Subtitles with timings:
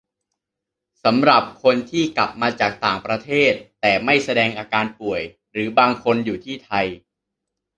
[1.03, 6.85] สำหรับคนที่กลับมาจากต่างประเทศ แต่ไม่แสดงอาการป่วย หรือบางคนอยู่ที่ไทย